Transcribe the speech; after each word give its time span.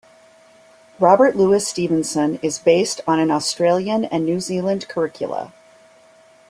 Robert 0.99 1.35
Louis 1.35 1.63
Stevenson 1.63 2.39
is 2.41 2.57
based 2.57 3.01
on 3.05 3.19
an 3.19 3.29
Australian 3.29 4.05
and 4.05 4.25
New 4.25 4.39
Zealand 4.39 4.87
curricula. 4.89 5.53